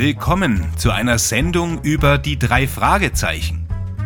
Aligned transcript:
Willkommen 0.00 0.66
zu 0.78 0.92
einer 0.92 1.18
Sendung 1.18 1.82
über 1.82 2.16
die 2.16 2.38
drei 2.38 2.66
Fragezeichen. 2.66 3.59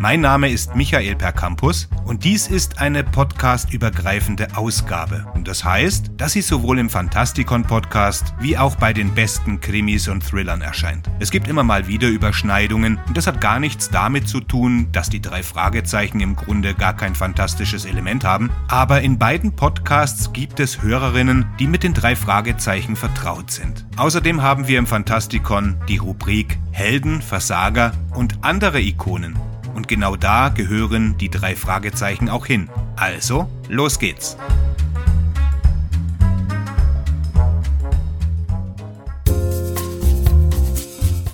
Mein 0.05 0.21
Name 0.21 0.51
ist 0.51 0.77
Michael 0.77 1.17
Percampus 1.17 1.89
und 2.05 2.25
dies 2.25 2.49
ist 2.49 2.79
eine 2.79 3.05
podcastübergreifende 3.05 4.55
Ausgabe. 4.55 5.25
Und 5.33 5.49
das 5.49 5.65
heißt, 5.65 6.11
dass 6.19 6.33
sie 6.33 6.43
sowohl 6.43 6.79
im 6.79 6.91
Fantastikon-Podcast 6.91 8.35
wie 8.39 8.59
auch 8.59 8.77
bei 8.77 8.93
den 8.93 9.15
besten 9.15 9.63
Krimis 9.63 10.09
und 10.09 10.23
Thrillern 10.23 10.61
erscheint. 10.61 11.09
Es 11.21 11.31
gibt 11.31 11.49
immer 11.49 11.63
mal 11.63 11.87
wieder 11.87 12.07
Überschneidungen 12.09 13.01
und 13.09 13.17
das 13.17 13.27
hat 13.27 13.41
gar 13.41 13.59
nichts 13.59 13.89
damit 13.89 14.29
zu 14.29 14.41
tun, 14.41 14.89
dass 14.93 15.09
die 15.09 15.23
drei 15.23 15.43
Fragezeichen 15.43 16.21
im 16.21 16.37
Grunde 16.37 16.75
gar 16.75 16.95
kein 16.95 17.15
fantastisches 17.15 17.87
Element 17.87 18.25
haben. 18.25 18.51
Aber 18.69 19.01
in 19.01 19.19
beiden 19.19 19.57
Podcasts 19.57 20.35
gibt 20.35 20.61
es 20.61 20.83
Hörerinnen, 20.83 21.47
die 21.59 21.67
mit 21.67 21.83
den 21.83 21.95
drei 21.95 22.15
Fragezeichen 22.15 22.97
vertraut 22.97 23.51
sind. 23.51 23.87
Außerdem 23.97 24.43
haben 24.43 24.69
wir 24.69 24.79
im 24.79 24.87
Fantastikon 24.87 25.77
die 25.89 25.97
Rubrik 25.97 26.59
Helden, 26.73 27.23
Versager 27.23 27.93
und 28.13 28.45
andere 28.45 28.83
Ikonen. 28.83 29.54
Und 29.75 29.89
genau 29.89 30.17
da 30.17 30.49
gehören 30.49 31.19
die 31.19 31.31
drei 31.31 31.57
Fragezeichen 31.57 32.29
auch 32.29 32.47
hin. 32.47 32.69
Also, 32.97 33.49
los 33.69 33.99
geht's. 33.99 34.37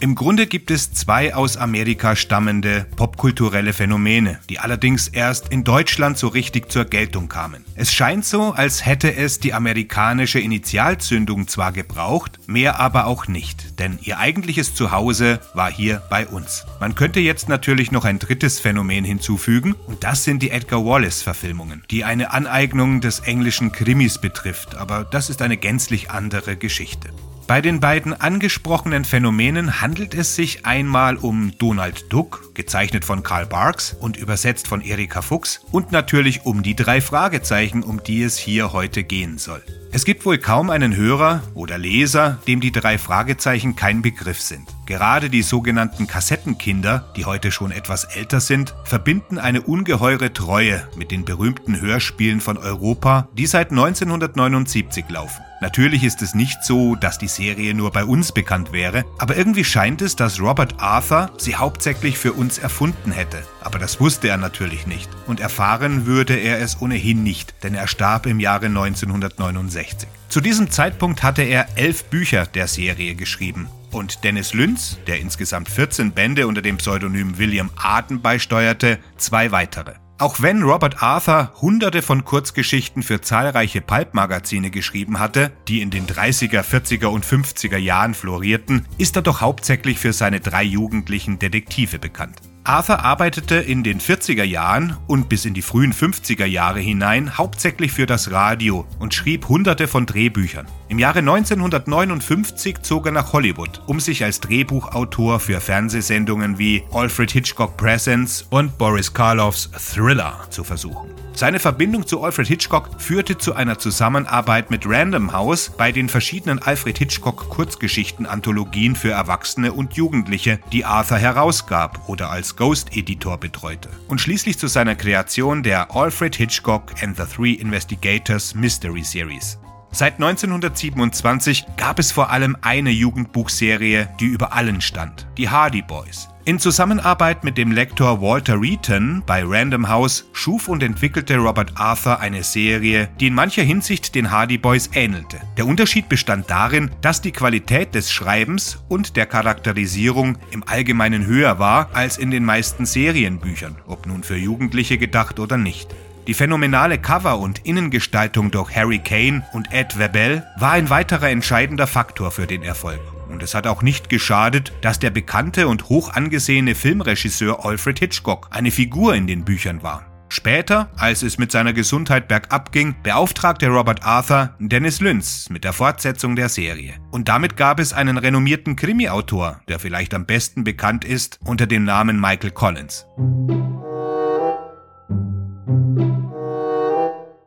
Im 0.03 0.15
Grunde 0.15 0.47
gibt 0.47 0.71
es 0.71 0.95
zwei 0.95 1.35
aus 1.35 1.59
Amerika 1.59 2.17
stammende 2.17 2.87
popkulturelle 2.97 3.75
Phänomene, 3.75 4.41
die 4.49 4.59
allerdings 4.59 5.09
erst 5.09 5.51
in 5.51 5.63
Deutschland 5.63 6.17
so 6.17 6.29
richtig 6.29 6.73
zur 6.73 6.87
Geltung 6.87 7.29
kamen. 7.29 7.67
Es 7.75 7.93
scheint 7.93 8.25
so, 8.25 8.53
als 8.53 8.87
hätte 8.87 9.15
es 9.15 9.41
die 9.41 9.53
amerikanische 9.53 10.41
Initialzündung 10.41 11.49
zwar 11.49 11.73
gebraucht, 11.73 12.39
mehr 12.47 12.81
aber 12.81 13.07
auch 13.07 13.29
nicht, 13.29 13.79
denn 13.79 13.99
ihr 14.01 14.19
eigentliches 14.19 14.75
Zuhause 14.75 15.39
war 15.53 15.71
hier 15.71 16.03
bei 16.09 16.27
uns. 16.27 16.65
Man 16.81 16.95
könnte 16.95 17.21
jetzt 17.21 17.51
natürlich 17.51 17.93
noch 17.93 18.07
ein 18.07 18.19
drittes 18.19 18.59
Phänomen 18.59 19.05
hinzufügen, 19.05 19.75
und 19.87 20.03
das 20.03 20.25
sind 20.25 20.41
die 20.43 20.51
Edgar 20.51 20.83
Wallace-Verfilmungen, 20.83 21.85
die 21.91 22.05
eine 22.05 22.33
Aneignung 22.33 23.03
des 23.03 23.21
englischen 23.21 23.71
Krimis 23.71 24.17
betrifft, 24.17 24.77
aber 24.77 25.05
das 25.05 25.29
ist 25.29 25.43
eine 25.43 25.59
gänzlich 25.59 26.11
andere 26.11 26.57
Geschichte. 26.57 27.11
Bei 27.51 27.61
den 27.61 27.81
beiden 27.81 28.15
angesprochenen 28.15 29.05
Phänomenen 29.05 29.81
handelt 29.81 30.15
es 30.15 30.37
sich 30.37 30.67
einmal 30.67 31.17
um 31.17 31.51
Donald 31.59 32.13
Duck, 32.13 32.55
gezeichnet 32.55 33.05
von 33.05 33.25
Karl 33.25 33.45
Barks 33.45 33.93
und 33.93 34.17
übersetzt 34.17 34.69
von 34.69 34.81
Erika 34.81 35.21
Fuchs, 35.21 35.61
und 35.73 35.91
natürlich 35.91 36.47
um 36.47 36.63
die 36.63 36.77
drei 36.77 37.01
Fragezeichen, 37.01 37.83
um 37.83 38.05
die 38.05 38.23
es 38.23 38.39
hier 38.39 38.73
heute 38.73 39.03
gehen 39.03 39.37
soll. 39.37 39.65
Es 39.91 40.05
gibt 40.05 40.25
wohl 40.27 40.39
kaum 40.39 40.71
einen 40.71 40.95
Hörer 40.95 41.43
oder 41.55 41.77
Leser, 41.77 42.39
dem 42.47 42.61
die 42.61 42.71
drei 42.71 42.99
Fragezeichen 42.99 43.75
kein 43.75 44.01
Begriff 44.01 44.41
sind. 44.41 44.69
Gerade 44.87 45.29
die 45.29 45.43
sogenannten 45.43 46.07
Kassettenkinder, 46.07 47.13
die 47.17 47.25
heute 47.25 47.51
schon 47.51 47.73
etwas 47.73 48.05
älter 48.05 48.39
sind, 48.39 48.77
verbinden 48.85 49.39
eine 49.39 49.63
ungeheure 49.63 50.33
Treue 50.33 50.87
mit 50.97 51.11
den 51.11 51.25
berühmten 51.25 51.81
Hörspielen 51.81 52.41
von 52.41 52.59
Europa, 52.59 53.29
die 53.37 53.49
seit 53.49 53.73
1979 53.73 55.07
laufen. 55.09 55.43
Natürlich 55.61 56.05
ist 56.05 56.23
es 56.23 56.35
nicht 56.35 56.65
so, 56.65 56.95
dass 56.95 57.19
die 57.19 57.29
Serie 57.29 57.75
nur 57.75 57.93
bei 57.93 58.05
uns 58.05 58.33
bekannt 58.33 58.73
wäre, 58.73 59.05
aber 59.19 59.37
irgendwie 59.37 59.65
scheint 59.65 60.01
es, 60.01 60.17
dass 60.17 60.41
Robert 60.41 60.81
Arthur 60.81 61.31
sie 61.37 61.57
hauptsächlich 61.57 62.19
für 62.19 62.33
uns 62.33 62.59
erfunden 62.59 63.13
hätte. 63.13 63.43
Aber 63.61 63.79
das 63.79 64.01
wusste 64.01 64.29
er 64.29 64.39
natürlich 64.39 64.87
nicht. 64.87 65.11
Und 65.27 65.39
erfahren 65.39 66.07
würde 66.07 66.35
er 66.35 66.61
es 66.61 66.81
ohnehin 66.81 67.23
nicht, 67.23 67.63
denn 67.63 67.75
er 67.75 67.89
starb 67.89 68.25
im 68.25 68.41
Jahre 68.41 68.67
1969. 68.67 70.09
Zu 70.31 70.41
diesem 70.41 70.71
Zeitpunkt 70.71 71.23
hatte 71.23 71.43
er 71.43 71.67
elf 71.77 72.05
Bücher 72.05 72.47
der 72.47 72.67
Serie 72.67 73.15
geschrieben 73.15 73.69
und 73.93 74.25
Dennis 74.25 74.55
Lünz, 74.55 74.99
der 75.07 75.21
insgesamt 75.21 75.69
14 75.69 76.13
Bände 76.13 76.47
unter 76.47 76.63
dem 76.63 76.79
Pseudonym 76.79 77.39
William 77.39 77.71
Arden 77.77 78.23
beisteuerte, 78.23 78.99
zwei 79.17 79.53
weitere. 79.53 79.95
Auch 80.21 80.43
wenn 80.43 80.63
Robert 80.63 81.03
Arthur 81.03 81.51
hunderte 81.63 82.03
von 82.03 82.27
Kurzgeschichten 82.27 83.03
für 83.03 83.23
zahlreiche 83.23 83.81
Pulp-Magazine 83.81 84.71
geschrieben 84.71 85.19
hatte, 85.19 85.51
die 85.67 85.81
in 85.81 85.89
den 85.89 86.07
30er, 86.07 86.61
40er 86.61 87.07
und 87.07 87.25
50er 87.25 87.79
Jahren 87.79 88.13
florierten, 88.13 88.85
ist 88.99 89.17
er 89.17 89.23
doch 89.23 89.41
hauptsächlich 89.41 89.99
für 89.99 90.13
seine 90.13 90.41
drei 90.41 90.63
jugendlichen 90.63 91.39
Detektive 91.39 91.99
bekannt. 91.99 92.50
Arthur 92.65 93.03
arbeitete 93.03 93.55
in 93.57 93.83
den 93.83 94.01
40er 94.01 94.45
Jahren 94.45 94.97
und 95.07 95.31
bis 95.31 95.47
in 95.47 95.55
die 95.55 95.63
frühen 95.63 95.95
50er 95.95 96.45
Jahre 96.45 96.79
hinein 96.79 97.39
hauptsächlich 97.39 97.91
für 97.93 98.05
das 98.05 98.31
Radio 98.31 98.87
und 98.99 99.15
schrieb 99.15 99.49
hunderte 99.49 99.89
von 99.89 100.05
Drehbüchern. 100.05 100.67
Im 100.89 100.99
Jahre 100.99 101.21
1959 101.21 102.83
zog 102.83 103.07
er 103.07 103.13
nach 103.13 103.33
Hollywood, 103.33 103.81
um 103.87 103.99
sich 103.99 104.25
als 104.25 104.41
Drehbuchautor 104.41 105.41
für 105.41 105.61
Fernsehsendungen 105.61 106.59
wie 106.59 106.83
Alfred 106.93 107.31
Hitchcock 107.31 107.79
Presents 107.79 108.47
und 108.51 108.77
Boris 108.77 109.15
Karloffs 109.15 109.71
Thriller 109.73 110.47
zu 110.51 110.63
versuchen. 110.63 111.11
Seine 111.33 111.59
Verbindung 111.59 112.07
zu 112.07 112.23
Alfred 112.23 112.49
Hitchcock 112.49 112.91
führte 112.99 113.39
zu 113.39 113.55
einer 113.55 113.79
Zusammenarbeit 113.79 114.71
mit 114.71 114.87
Random 114.87 115.33
House 115.33 115.71
bei 115.77 115.91
den 115.93 116.09
verschiedenen 116.09 116.59
Alfred 116.59 116.99
Hitchcock 116.99 117.49
Kurzgeschichten-Anthologien 117.49 118.95
für 118.95 119.13
Erwachsene 119.13 119.73
und 119.73 119.95
Jugendliche, 119.95 120.59
die 120.73 120.85
Arthur 120.85 121.19
herausgab 121.19 122.09
oder 122.09 122.31
als 122.31 122.57
Ghost-Editor 122.57 123.39
betreute. 123.39 123.89
Und 124.09 124.21
schließlich 124.21 124.59
zu 124.59 124.67
seiner 124.67 124.97
Kreation 124.97 125.63
der 125.63 125.95
Alfred 125.95 126.37
Hitchcock 126.37 127.03
and 127.03 127.17
the 127.17 127.25
Three 127.25 127.55
Investigators 127.55 128.55
Mystery 128.55 129.03
Series. 129.03 129.59
Seit 129.93 130.15
1927 130.15 131.65
gab 131.77 131.99
es 131.99 132.13
vor 132.13 132.31
allem 132.31 132.57
eine 132.61 132.91
Jugendbuchserie, 132.91 134.09
die 134.21 134.27
über 134.27 134.53
allen 134.53 134.81
stand, 134.81 135.27
die 135.37 135.49
Hardy 135.49 135.83
Boys. 135.83 136.29
In 136.51 136.59
Zusammenarbeit 136.59 137.45
mit 137.45 137.57
dem 137.57 137.71
Lektor 137.71 138.21
Walter 138.21 138.61
Reaton 138.61 139.23
bei 139.25 139.45
Random 139.45 139.89
House 139.89 140.29
schuf 140.33 140.67
und 140.67 140.83
entwickelte 140.83 141.37
Robert 141.37 141.75
Arthur 141.77 142.19
eine 142.19 142.43
Serie, 142.43 143.09
die 143.21 143.29
in 143.29 143.35
mancher 143.35 143.63
Hinsicht 143.63 144.17
den 144.17 144.33
Hardy 144.33 144.59
Boys 144.59 144.91
ähnelte. 144.93 145.39
Der 145.57 145.65
Unterschied 145.65 146.09
bestand 146.09 146.51
darin, 146.51 146.91
dass 147.03 147.23
die 147.23 147.31
Qualität 147.31 147.95
des 147.95 148.11
Schreibens 148.11 148.83
und 148.89 149.15
der 149.15 149.27
Charakterisierung 149.27 150.39
im 150.51 150.65
Allgemeinen 150.67 151.25
höher 151.25 151.61
war 151.61 151.89
als 151.93 152.19
in 152.19 152.33
den 152.33 152.45
meisten 152.45 152.85
Serienbüchern, 152.85 153.77
ob 153.87 154.07
nun 154.07 154.25
für 154.25 154.37
Jugendliche 154.37 154.99
gedacht 154.99 155.39
oder 155.39 155.57
nicht. 155.57 155.95
Die 156.27 156.35
phänomenale 156.35 156.99
Cover- 156.99 157.39
und 157.39 157.61
Innengestaltung 157.65 158.51
durch 158.51 158.75
Harry 158.75 158.99
Kane 158.99 159.45
und 159.53 159.73
Ed 159.73 160.01
Webel 160.01 160.43
war 160.59 160.73
ein 160.73 160.91
weiterer 160.91 161.31
entscheidender 161.31 161.87
Faktor 161.87 162.33
für 162.33 162.49
den 162.49 162.65
Erfolg. 162.65 163.01
Und 163.31 163.43
es 163.43 163.55
hat 163.55 163.67
auch 163.67 163.83
nicht 163.83 164.09
geschadet, 164.09 164.73
dass 164.81 164.99
der 164.99 165.11
bekannte 165.11 165.69
und 165.69 165.89
hoch 165.89 166.13
angesehene 166.13 166.75
Filmregisseur 166.75 167.65
Alfred 167.65 167.99
Hitchcock 167.99 168.49
eine 168.51 168.71
Figur 168.71 169.15
in 169.15 169.27
den 169.27 169.45
Büchern 169.45 169.83
war. 169.83 170.07
Später, 170.33 170.91
als 170.97 171.25
es 171.25 171.39
mit 171.39 171.51
seiner 171.51 171.73
Gesundheit 171.73 172.29
bergab 172.29 172.71
ging, 172.71 172.95
beauftragte 173.03 173.67
Robert 173.67 174.05
Arthur 174.05 174.55
Dennis 174.61 175.01
Lynch 175.01 175.51
mit 175.51 175.65
der 175.65 175.73
Fortsetzung 175.73 176.37
der 176.37 176.49
Serie. 176.49 176.95
Und 177.11 177.29
damit 177.29 177.57
gab 177.57 177.81
es 177.81 177.93
einen 177.93 178.17
renommierten 178.17 178.77
Krimi-Autor, 178.77 179.61
der 179.69 179.81
vielleicht 179.81 180.15
am 180.15 180.27
besten 180.27 180.63
bekannt 180.63 181.05
ist 181.05 181.41
unter 181.45 181.67
dem 181.67 181.83
Namen 181.83 182.21
Michael 182.21 182.53
Collins. 182.53 183.07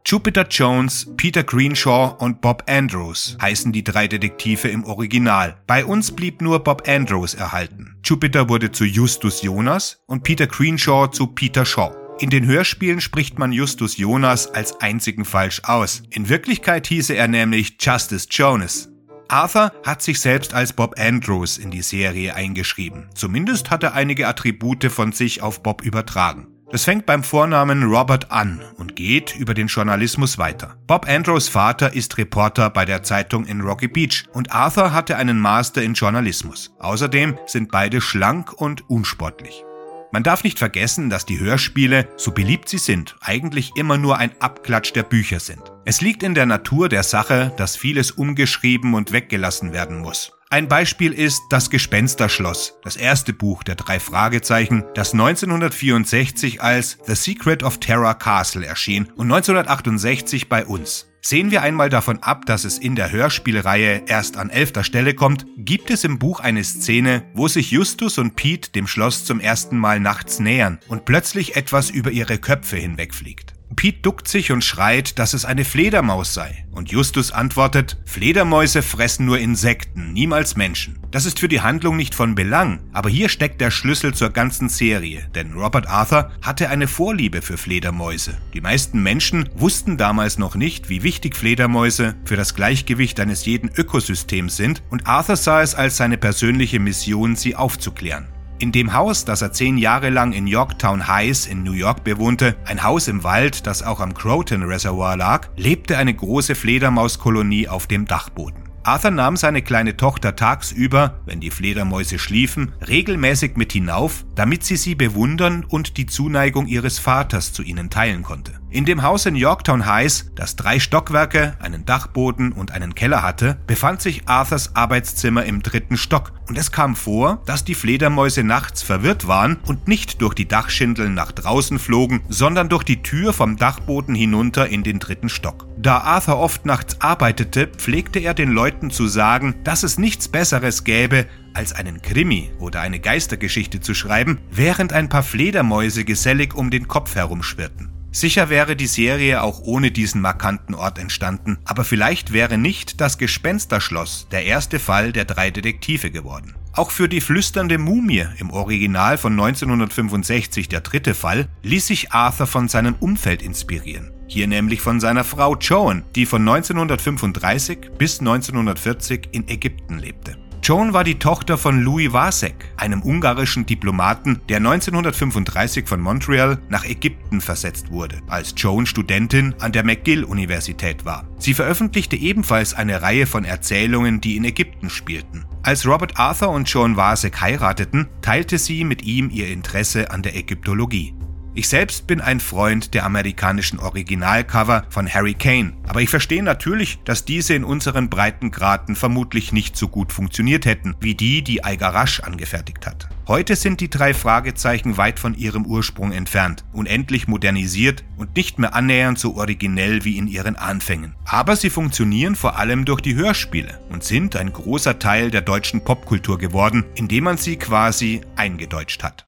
Jupiter 0.06 0.46
Jones, 0.50 1.08
Peter 1.16 1.44
Greenshaw 1.44 2.18
und 2.20 2.42
Bob 2.42 2.64
Andrews 2.68 3.38
heißen 3.42 3.72
die 3.72 3.86
drei 3.86 4.10
Detektive 4.10 4.68
im 4.68 4.84
Original. 4.84 5.56
Bei 5.66 5.86
uns 5.86 6.12
blieb 6.12 6.42
nur 6.42 6.62
Bob 6.62 6.88
Andrews 6.88 7.34
erhalten. 7.34 7.96
Jupiter 8.04 8.50
wurde 8.50 8.72
zu 8.74 8.84
Justus 8.84 9.42
Jonas 9.42 10.04
und 10.06 10.24
Peter 10.24 10.46
Greenshaw 10.46 11.08
zu 11.08 11.28
Peter 11.28 11.66
Shaw. 11.66 11.96
In 12.20 12.30
den 12.30 12.46
Hörspielen 12.46 13.00
spricht 13.00 13.40
man 13.40 13.54
Justus 13.54 13.96
Jonas 13.96 14.54
als 14.54 14.80
einzigen 14.82 15.24
falsch 15.24 15.62
aus. 15.64 16.04
In 16.10 16.28
Wirklichkeit 16.28 16.86
hieße 16.88 17.16
er 17.16 17.30
nämlich 17.30 17.78
Justice 17.80 18.28
Jonas. 18.30 18.90
Arthur 19.30 19.72
hat 19.86 20.02
sich 20.02 20.20
selbst 20.20 20.54
als 20.54 20.74
Bob 20.74 21.00
Andrews 21.00 21.58
in 21.58 21.72
die 21.72 21.82
Serie 21.82 22.36
eingeschrieben. 22.36 23.08
Zumindest 23.16 23.72
hat 23.72 23.84
er 23.84 23.94
einige 23.94 24.28
Attribute 24.28 24.92
von 24.92 25.14
sich 25.14 25.42
auf 25.42 25.64
Bob 25.64 25.82
übertragen. 25.82 26.53
Es 26.74 26.86
fängt 26.86 27.06
beim 27.06 27.22
Vornamen 27.22 27.84
Robert 27.84 28.32
an 28.32 28.60
und 28.78 28.96
geht 28.96 29.36
über 29.36 29.54
den 29.54 29.68
Journalismus 29.68 30.40
weiter. 30.40 30.76
Bob 30.88 31.08
Andrews 31.08 31.48
Vater 31.48 31.94
ist 31.94 32.18
Reporter 32.18 32.72
bei 32.72 32.84
der 32.84 33.04
Zeitung 33.04 33.46
in 33.46 33.62
Rocky 33.62 33.88
Beach 33.88 34.24
und 34.34 34.52
Arthur 34.52 34.92
hatte 34.92 35.16
einen 35.18 35.40
Master 35.40 35.84
in 35.84 35.94
Journalismus. 35.94 36.74
Außerdem 36.80 37.38
sind 37.46 37.72
beide 37.72 38.02
schlank 38.02 38.54
und 38.54 38.90
unsportlich. 38.90 39.64
Man 40.12 40.24
darf 40.24 40.44
nicht 40.44 40.58
vergessen, 40.58 41.12
dass 41.12 41.28
die 41.28 41.40
Hörspiele, 41.40 42.08
so 42.18 42.32
beliebt 42.32 42.68
sie 42.68 42.80
sind, 42.80 43.18
eigentlich 43.22 43.74
immer 43.76 44.00
nur 44.00 44.18
ein 44.18 44.32
Abklatsch 44.42 44.94
der 44.94 45.04
Bücher 45.04 45.40
sind. 45.40 45.62
Es 45.86 46.02
liegt 46.02 46.24
in 46.24 46.34
der 46.34 46.48
Natur 46.48 46.90
der 46.90 47.04
Sache, 47.04 47.54
dass 47.56 47.76
vieles 47.76 48.10
umgeschrieben 48.10 48.96
und 48.96 49.12
weggelassen 49.12 49.74
werden 49.74 50.00
muss. 50.00 50.32
Ein 50.54 50.68
Beispiel 50.68 51.14
ist 51.14 51.42
Das 51.50 51.72
Gespensterschloss, 51.72 52.78
das 52.84 52.96
erste 52.96 53.34
Buch 53.34 53.64
der 53.64 53.74
drei 53.74 54.00
Fragezeichen, 54.00 54.84
das 54.94 55.14
1964 55.14 56.62
als 56.62 57.00
The 57.08 57.16
Secret 57.16 57.64
of 57.64 57.80
Terror 57.80 58.14
Castle 58.14 58.64
erschien 58.64 59.06
und 59.16 59.32
1968 59.32 60.50
bei 60.50 60.64
uns. 60.64 61.08
Sehen 61.22 61.50
wir 61.50 61.64
einmal 61.64 61.90
davon 61.90 62.22
ab, 62.22 62.46
dass 62.46 62.66
es 62.66 62.78
in 62.78 62.96
der 62.96 63.12
Hörspielreihe 63.12 64.04
erst 64.06 64.38
an 64.38 64.52
elfter 64.52 64.84
Stelle 64.84 65.16
kommt, 65.16 65.48
gibt 65.58 65.90
es 65.90 66.04
im 66.04 66.20
Buch 66.20 66.40
eine 66.40 66.64
Szene, 66.64 67.24
wo 67.34 67.48
sich 67.48 67.72
Justus 67.72 68.20
und 68.20 68.36
Pete 68.36 68.74
dem 68.74 68.86
Schloss 68.86 69.26
zum 69.26 69.40
ersten 69.40 69.80
Mal 69.80 70.00
nachts 70.00 70.40
nähern 70.40 70.78
und 70.88 71.06
plötzlich 71.06 71.56
etwas 71.56 71.90
über 71.90 72.12
ihre 72.12 72.38
Köpfe 72.38 72.78
hinwegfliegt. 72.78 73.53
Pete 73.76 74.02
duckt 74.02 74.28
sich 74.28 74.52
und 74.52 74.64
schreit, 74.64 75.20
dass 75.20 75.34
es 75.34 75.46
eine 75.46 75.66
Fledermaus 75.66 76.34
sei. 76.34 76.66
Und 76.72 76.92
Justus 76.92 77.32
antwortet, 77.32 77.98
Fledermäuse 78.06 78.82
fressen 78.82 79.26
nur 79.26 79.40
Insekten, 79.40 80.14
niemals 80.14 80.56
Menschen. 80.56 81.00
Das 81.12 81.26
ist 81.26 81.40
für 81.40 81.48
die 81.48 81.62
Handlung 81.62 81.96
nicht 81.96 82.16
von 82.16 82.36
Belang, 82.36 82.80
aber 82.92 83.10
hier 83.10 83.30
steckt 83.30 83.62
der 83.62 83.70
Schlüssel 83.70 84.14
zur 84.14 84.32
ganzen 84.32 84.70
Serie, 84.70 85.28
denn 85.36 85.54
Robert 85.54 85.88
Arthur 85.88 86.32
hatte 86.42 86.70
eine 86.70 86.88
Vorliebe 86.88 87.42
für 87.42 87.58
Fledermäuse. 87.58 88.38
Die 88.54 88.62
meisten 88.62 89.04
Menschen 89.04 89.50
wussten 89.56 89.98
damals 89.98 90.38
noch 90.38 90.56
nicht, 90.56 90.90
wie 90.90 91.04
wichtig 91.04 91.36
Fledermäuse 91.36 92.16
für 92.26 92.36
das 92.36 92.56
Gleichgewicht 92.56 93.20
eines 93.20 93.46
jeden 93.46 93.70
Ökosystems 93.70 94.58
sind 94.58 94.82
und 94.90 95.08
Arthur 95.08 95.36
sah 95.36 95.62
es 95.62 95.76
als 95.76 95.98
seine 95.98 96.18
persönliche 96.18 96.80
Mission, 96.80 97.36
sie 97.36 97.56
aufzuklären. 97.56 98.28
In 98.64 98.72
dem 98.72 98.94
Haus, 98.94 99.26
das 99.26 99.42
er 99.42 99.52
zehn 99.52 99.78
Jahre 99.78 100.10
lang 100.10 100.32
in 100.32 100.48
Yorktown 100.48 101.10
Heights 101.10 101.48
in 101.48 101.64
New 101.64 101.74
York 101.74 102.06
bewohnte, 102.06 102.56
ein 102.64 102.82
Haus 102.82 103.10
im 103.10 103.26
Wald, 103.26 103.68
das 103.68 103.84
auch 103.84 104.00
am 104.00 104.14
Croton 104.14 104.64
Reservoir 104.64 105.18
lag, 105.18 105.50
lebte 105.58 105.98
eine 105.98 106.14
große 106.14 106.56
Fledermauskolonie 106.56 107.68
auf 107.68 107.88
dem 107.88 108.06
Dachboden. 108.06 108.63
Arthur 108.86 109.12
nahm 109.12 109.38
seine 109.38 109.62
kleine 109.62 109.96
Tochter 109.96 110.36
tagsüber, 110.36 111.22
wenn 111.26 111.40
die 111.40 111.52
Fledermäuse 111.52 112.20
schliefen, 112.20 112.74
regelmäßig 112.86 113.56
mit 113.56 113.72
hinauf, 113.72 114.26
damit 114.36 114.66
sie 114.66 114.76
sie 114.76 114.94
bewundern 114.96 115.64
und 115.64 115.96
die 115.98 116.06
Zuneigung 116.06 116.68
ihres 116.68 117.00
Vaters 117.00 117.54
zu 117.54 117.64
ihnen 117.64 117.90
teilen 117.90 118.24
konnte. 118.24 118.52
In 118.70 118.86
dem 118.86 119.04
Haus 119.04 119.26
in 119.26 119.36
Yorktown 119.36 119.86
Heights, 119.86 120.32
das 120.36 120.56
drei 120.56 120.80
Stockwerke, 120.80 121.56
einen 121.60 121.86
Dachboden 121.86 122.52
und 122.52 122.72
einen 122.72 122.96
Keller 122.96 123.22
hatte, 123.22 123.58
befand 123.68 124.02
sich 124.02 124.28
Arthurs 124.28 124.76
Arbeitszimmer 124.76 125.46
im 125.46 125.62
dritten 125.62 125.96
Stock 125.96 126.34
und 126.50 126.58
es 126.58 126.72
kam 126.72 126.96
vor, 126.96 127.42
dass 127.46 127.64
die 127.64 127.76
Fledermäuse 127.76 128.44
nachts 128.44 128.82
verwirrt 128.82 129.28
waren 129.28 129.58
und 129.68 129.88
nicht 129.88 130.22
durch 130.22 130.34
die 130.34 130.48
Dachschindeln 130.48 131.14
nach 131.14 131.32
draußen 131.32 131.80
flogen, 131.80 132.22
sondern 132.30 132.68
durch 132.68 132.84
die 132.84 133.04
Tür 133.04 133.32
vom 133.32 133.58
Dachboden 133.58 134.16
hinunter 134.16 134.68
in 134.68 134.84
den 134.84 135.00
dritten 135.00 135.30
Stock. 135.30 135.68
Da 135.84 135.98
Arthur 135.98 136.38
oft 136.38 136.66
nachts 136.66 137.02
arbeitete, 137.02 137.68
pflegte 137.68 138.20
er 138.20 138.34
den 138.34 138.50
Leuten 138.50 138.90
zu 138.90 139.10
sagen, 139.10 139.56
dass 139.66 139.84
es 139.84 139.98
nichts 139.98 140.30
Besseres 140.30 140.86
gäbe, 140.86 141.26
als 141.54 141.74
einen 141.74 142.02
Krimi 142.02 142.52
oder 142.58 142.80
eine 142.80 143.02
Geistergeschichte 143.02 143.82
zu 143.82 143.94
schreiben, 143.94 144.40
während 144.50 144.94
ein 144.94 145.10
paar 145.10 145.24
Fledermäuse 145.24 146.06
gesellig 146.06 146.56
um 146.56 146.72
den 146.72 146.88
Kopf 146.88 147.16
herumschwirrten. 147.16 147.92
Sicher 148.14 148.50
wäre 148.50 148.78
die 148.78 148.88
Serie 148.88 149.44
auch 149.44 149.60
ohne 149.60 149.92
diesen 149.92 150.22
markanten 150.22 150.74
Ort 150.74 151.00
entstanden, 151.00 151.58
aber 151.66 151.84
vielleicht 151.84 152.32
wäre 152.32 152.58
nicht 152.58 153.02
das 153.02 153.18
Gespensterschloss 153.18 154.30
der 154.32 154.46
erste 154.46 154.80
Fall 154.80 155.12
der 155.12 155.26
drei 155.26 155.52
Detektive 155.52 156.12
geworden. 156.12 156.56
Auch 156.72 156.92
für 156.92 157.10
die 157.10 157.20
flüsternde 157.20 157.78
Mumie 157.78 158.26
im 158.38 158.52
Original 158.52 159.18
von 159.18 159.34
1965 159.34 160.70
der 160.70 160.80
dritte 160.80 161.14
Fall 161.14 161.50
ließ 161.62 161.88
sich 161.88 162.14
Arthur 162.14 162.48
von 162.48 162.70
seinem 162.70 162.96
Umfeld 163.02 163.42
inspirieren. 163.42 164.14
Hier 164.34 164.48
nämlich 164.48 164.82
von 164.82 165.00
seiner 165.00 165.24
Frau 165.24 165.56
Joan, 165.58 166.02
die 166.16 166.26
von 166.26 166.42
1935 166.42 167.92
bis 168.00 168.20
1940 168.20 169.30
in 169.32 169.48
Ägypten 169.48 170.00
lebte. 170.00 170.40
Joan 170.64 170.92
war 170.92 171.04
die 171.04 171.20
Tochter 171.20 171.56
von 171.56 171.84
Louis 171.84 172.14
Vasek, 172.14 172.56
einem 172.76 173.04
ungarischen 173.04 173.68
Diplomaten, 173.68 174.42
der 174.50 174.58
1935 174.58 175.88
von 175.88 176.02
Montreal 176.02 176.58
nach 176.68 176.84
Ägypten 176.84 177.42
versetzt 177.42 177.92
wurde, 177.92 178.22
als 178.26 178.56
Joan 178.58 178.88
Studentin 178.88 179.54
an 179.60 179.72
der 179.72 179.84
McGill-Universität 179.84 181.06
war. 181.06 181.28
Sie 181.38 181.54
veröffentlichte 181.54 182.16
ebenfalls 182.16 182.74
eine 182.74 183.04
Reihe 183.04 183.28
von 183.28 183.46
Erzählungen, 183.46 184.20
die 184.20 184.36
in 184.36 184.46
Ägypten 184.46 184.90
spielten. 184.90 185.46
Als 185.62 185.86
Robert 185.86 186.18
Arthur 186.18 186.50
und 186.50 186.68
Joan 186.68 186.98
Vasek 186.98 187.40
heirateten, 187.40 188.08
teilte 188.24 188.58
sie 188.58 188.84
mit 188.84 189.04
ihm 189.04 189.30
ihr 189.30 189.50
Interesse 189.50 190.10
an 190.10 190.24
der 190.24 190.36
Ägyptologie. 190.36 191.14
Ich 191.56 191.68
selbst 191.68 192.08
bin 192.08 192.20
ein 192.20 192.40
Freund 192.40 192.96
der 192.96 193.06
amerikanischen 193.06 193.78
Originalcover 193.78 194.86
von 194.90 195.08
Harry 195.08 195.36
Kane, 195.36 195.74
aber 195.88 196.02
ich 196.02 196.10
verstehe 196.10 196.42
natürlich, 196.42 196.98
dass 197.06 197.26
diese 197.26 197.54
in 197.54 197.64
unseren 197.64 198.10
Breitengraden 198.10 198.96
vermutlich 198.96 199.52
nicht 199.52 199.78
so 199.78 199.88
gut 199.88 200.12
funktioniert 200.12 200.66
hätten, 200.66 200.96
wie 201.00 201.14
die, 201.14 201.44
die 201.44 201.64
Algarasch 201.64 202.22
angefertigt 202.22 202.88
hat. 202.88 203.08
Heute 203.28 203.56
sind 203.56 203.82
die 203.82 203.90
drei 203.92 204.16
Fragezeichen 204.16 204.98
weit 204.98 205.20
von 205.20 205.36
ihrem 205.36 205.68
Ursprung 205.68 206.12
entfernt, 206.12 206.66
unendlich 206.74 207.28
modernisiert 207.28 208.04
und 208.18 208.36
nicht 208.36 208.58
mehr 208.58 208.74
annähernd 208.74 209.20
so 209.20 209.36
originell 209.36 210.04
wie 210.06 210.18
in 210.18 210.28
ihren 210.28 210.56
Anfängen. 210.56 211.14
Aber 211.24 211.56
sie 211.56 211.70
funktionieren 211.70 212.36
vor 212.36 212.58
allem 212.58 212.84
durch 212.84 213.02
die 213.02 213.14
Hörspiele 213.14 213.80
und 213.92 214.04
sind 214.04 214.36
ein 214.36 214.52
großer 214.52 214.98
Teil 214.98 215.30
der 215.30 215.42
deutschen 215.42 215.84
Popkultur 215.84 216.40
geworden, 216.40 216.84
indem 216.96 217.26
man 217.26 217.38
sie 217.38 217.58
quasi 217.58 218.22
eingedeutscht 218.36 219.04
hat. 219.04 219.28